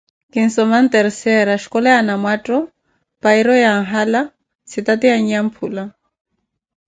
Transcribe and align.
Kinsoma 0.33 0.77
nterseyira, 0.85 1.53
xkola 1.63 1.89
wa 1.95 2.01
Nanwattho, 2.07 2.57
payiro 3.21 3.53
ya 3.63 3.71
N`hala, 3.83 4.21
sitate 4.71 5.05
ya 5.11 5.17
N`nyamphula. 5.23 5.83